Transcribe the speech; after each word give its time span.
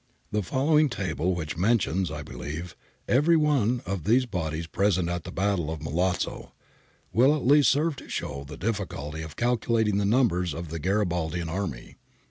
The 0.31 0.41
following 0.41 0.89
table, 0.89 1.35
which 1.35 1.55
mentions, 1.57 2.09
I 2.09 2.23
believe, 2.23 2.75
ever>' 3.07 3.37
one 3.37 3.83
of 3.85 4.03
these 4.03 4.25
bodies 4.25 4.65
present 4.65 5.09
at 5.09 5.25
the 5.25 5.31
battle 5.31 5.69
of 5.69 5.79
Milazzo, 5.83 6.53
will 7.13 7.35
at 7.35 7.45
least 7.45 7.69
serve 7.69 7.97
to 7.97 8.09
show 8.09 8.43
the 8.43 8.57
difBculty 8.57 9.23
of 9.23 9.35
calculating 9.35 9.99
the 9.99 10.05
numbers 10.05 10.55
of 10.55 10.69
the 10.69 10.79
Garibaldian 10.79 11.49
army. 11.49 11.97